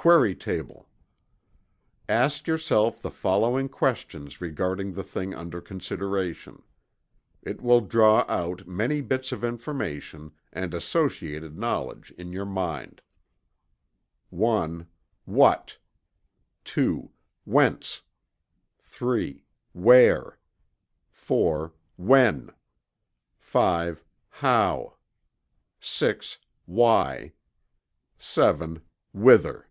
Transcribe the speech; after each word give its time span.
QUERY 0.00 0.36
TABLE. 0.36 0.88
_Ask 2.08 2.46
yourself 2.46 3.02
the 3.02 3.10
following 3.10 3.68
questions 3.68 4.40
regarding 4.40 4.92
the 4.94 5.02
thing 5.02 5.34
under 5.34 5.60
consideration. 5.60 6.62
It 7.42 7.60
will 7.60 7.80
draw 7.80 8.24
out 8.28 8.66
many 8.66 9.00
bits 9.00 9.32
of 9.32 9.42
information 9.42 10.30
and 10.52 10.72
associated 10.72 11.58
knowledge 11.58 12.12
in 12.16 12.30
your 12.32 12.46
mind_: 12.46 13.00
(1) 14.30 14.86
WHAT? 15.24 15.78
(2) 16.64 17.10
WHENCE? 17.44 18.02
(3) 18.80 19.44
WHERE? 19.74 20.38
(4) 21.10 21.74
WHEN? 21.96 22.50
(5) 23.36 24.04
HOW? 24.30 24.94
(6) 25.80 26.38
WHY? 26.66 27.32
(7) 28.20 28.80
WHITHER? 29.12 29.64